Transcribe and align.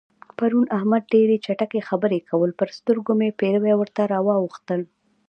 پرون 0.37 0.65
احمد 0.77 1.03
ډېرې 1.13 1.35
چټي 1.45 1.79
خبرې 1.89 2.19
کول؛ 2.29 2.51
پر 2.59 2.69
سترګو 2.77 3.11
مې 3.19 3.29
پېروي 3.39 3.73
ورته 3.77 4.01
راواوښتل. 4.11 4.81